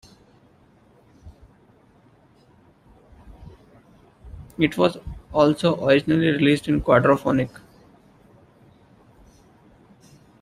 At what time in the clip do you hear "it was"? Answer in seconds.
4.57-4.97